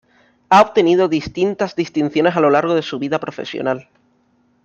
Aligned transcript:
Ha 0.49 0.59
obtenido 0.61 1.07
distintas 1.07 1.75
distinciones 1.75 2.35
a 2.35 2.39
lo 2.39 2.49
largo 2.49 2.73
de 2.73 2.81
su 2.81 2.97
vida 2.97 3.19
profesional. 3.19 3.87